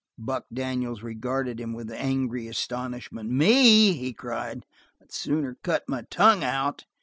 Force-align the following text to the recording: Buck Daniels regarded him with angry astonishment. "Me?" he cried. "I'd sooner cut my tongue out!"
Buck 0.17 0.47
Daniels 0.51 1.03
regarded 1.03 1.59
him 1.59 1.73
with 1.73 1.91
angry 1.91 2.47
astonishment. 2.47 3.29
"Me?" 3.29 3.93
he 3.93 4.13
cried. 4.13 4.65
"I'd 4.99 5.11
sooner 5.11 5.59
cut 5.61 5.87
my 5.87 6.05
tongue 6.09 6.43
out!" 6.43 6.85